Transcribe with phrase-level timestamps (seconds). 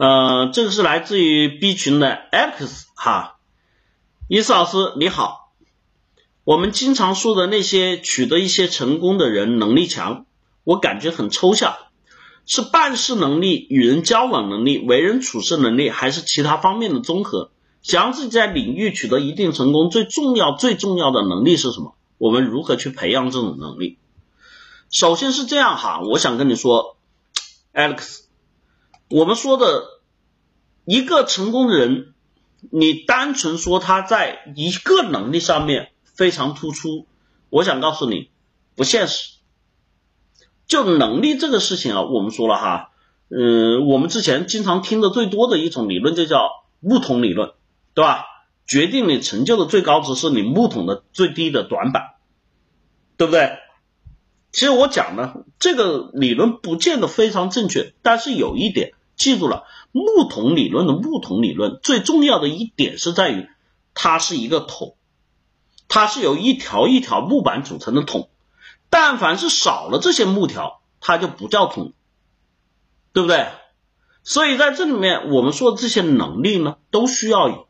[0.00, 3.36] 呃，这个是来自于 B 群的 X 哈，
[4.28, 5.52] 伊斯老师你好，
[6.42, 10.24] 我们经常说的那些取得一些成功的人能力强，
[10.64, 11.76] 我感觉很抽象，
[12.46, 17.50] 是办事能力、与人交往能力、为人处事能力，还是其他方面的综合？
[17.82, 21.94] 想让自己在领域取得一定成功，最重要最重要的能力是什么？
[22.16, 23.98] 我们如何去培养这种能力？
[24.88, 26.96] 首先是这样哈，我想跟你说
[27.74, 28.29] ，Alex。
[29.10, 30.00] 我们说的
[30.84, 32.14] 一个成功的人，
[32.70, 37.06] 你单纯说他在一个能力上面非常突出，
[37.48, 38.30] 我想告诉你
[38.76, 39.32] 不现实。
[40.68, 42.92] 就能力这个事情啊，我们说了哈，
[43.30, 46.48] 嗯，我们之前经常听的最多的一种理论就叫
[46.78, 47.52] 木桶理论，
[47.94, 48.24] 对吧？
[48.64, 52.14] 决定你成就的最高值是你木桶的最低的短板，
[53.16, 53.58] 对不对？
[54.52, 58.92] 其实我讲呢，这个理论不见得非常正确，但是有一点。
[59.20, 63.50] 记住了，木桶理论的木桶理论最重要的一点是在于，
[63.92, 64.96] 它是一个桶，
[65.88, 68.30] 它是由一条一条木板组成的桶，
[68.88, 71.92] 但凡是少了这些木条，它就不叫桶，
[73.12, 73.48] 对不对？
[74.22, 77.68] 所以在这里面，我们说的这些能力呢，都需要有，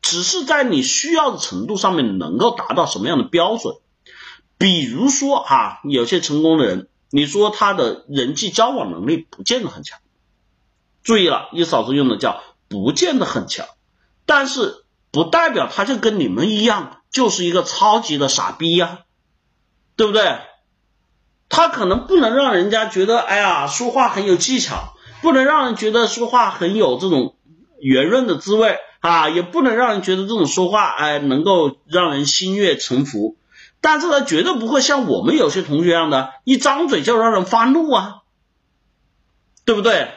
[0.00, 3.74] 只是在你需要的程度上面能够达到什么样的标准。
[4.58, 9.98] 比如说哈，有些成功的人，你说他的人际交往能力不见得很强。
[11.08, 13.66] 注意了，一嫂子用的叫不见得很强，
[14.26, 18.98] 但是不代表他就跟你们一样，就是一个超级的傻逼呀，
[19.96, 20.38] 对不对？
[21.48, 24.92] 他可能不能让人家觉得，哎呀，说话很有技巧，
[25.22, 27.36] 不能让人觉得说话很有这种
[27.80, 33.38] 圆润的滋味啊，也不能让人觉得这种说话，哎，能够让人心悦诚服。
[33.80, 38.16] 但是他绝对不会像我们有些同学一样的，一张嘴就让人发怒啊，
[39.64, 40.10] 对不对？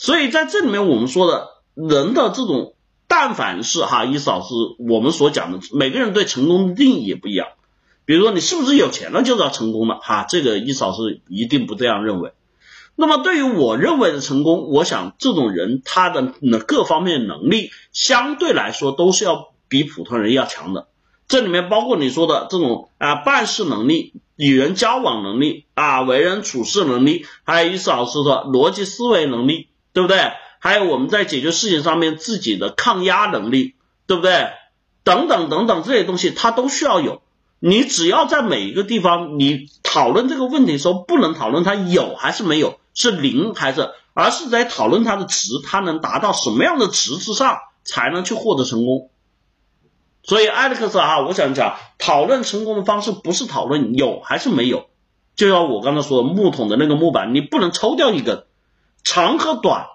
[0.00, 2.72] 所以在这里面，我们说的人的这种，
[3.06, 7.48] 但凡是哈，意思老师我们所讲的，每个人对成功的定义也不一样。
[8.06, 9.98] 比如说，你是不是有钱了就叫成功了？
[10.00, 12.32] 哈，这个意思老师一定不这样认为。
[12.96, 16.32] 那么，对于我认为的成功，我想这种人他的
[16.66, 20.88] 各方面能力相对来说都是要比普通人要强的。
[21.28, 29.68] 这里面包括你说的这种啊，办事能力、与人交往能力啊、为人处事能力，还有意思老师的逻辑思维能力。
[29.92, 30.32] 对不对？
[30.58, 33.74] 还有我们在解决事情上面自己的抗压能力，
[34.06, 34.50] 对不对？
[35.02, 37.22] 等等等等这些东西，它都需要有。
[37.58, 49.10] 你只要在每一个地方，你讨论这个问题的时候，不能讨论它有还是没有，是零还是，而是在讨论它的值，它能达到什么样的值之上，才能去获得成功。
[50.22, 54.90] 所以艾利克斯啊，我想讲，讨论成功的方式不是讨论有还是没有，
[55.36, 58.44] 就像我刚才说的木桶的那个木板，你不能抽掉一根。
[59.04, 59.86] 长和短，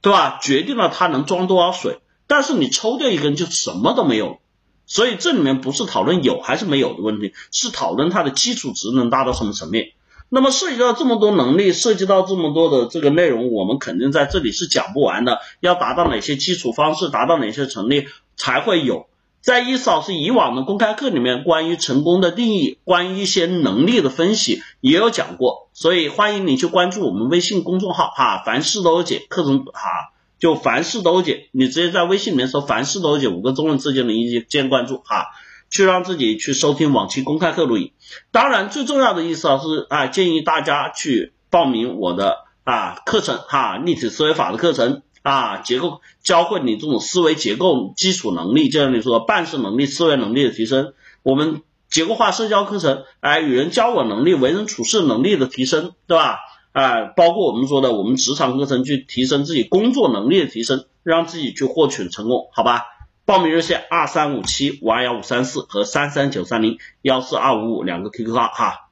[0.00, 0.38] 对吧？
[0.42, 2.00] 决定了它能装多少水。
[2.26, 4.38] 但是你抽掉一根，就什么都没有。
[4.86, 9.92] 所以这里面不是讨论有还是没有的问题，是讨论它的基础值能达到什么层面。
[10.28, 15.38] 那么涉及到这么多能力，涉及到这么多的这个内容，我们肯定在这里是讲不完的。
[15.60, 19.06] 要达到哪些基础方式，达到哪些成立，才会有。
[19.44, 35.26] 在伊嫂是以往的公开课里面，关于成功的定义，关于一些能力的分析也有讲过，所以欢迎你去关注我们微信公众号哈，凡事都有解课程哈，就凡事都有解，你直接在微信里面搜凡事都有解五个中文字就能一键关注哈，
[35.68, 37.92] 去让自己去收听往期公开课录影。
[38.32, 45.02] 当然最重要的意思啊是啊，建议大家去报名我的啊课程哈，立体思维法的课程。
[45.24, 50.92] 啊，结构教会你这种思维结构基础能力，就像你说的办事能力、思维能力的提升，
[51.22, 56.40] 我们结构化社交课程，哎，与人交往能力、为人处事能力的提升，对吧？
[56.72, 62.82] 啊，包括我们说的我们职场课程，去提升自己工作能力的提升，让自己去获取成功，好吧？
[63.24, 68.90] 报名热线二三五七五二幺五三四和三三九三零幺四二五五两个 QQ 号哈。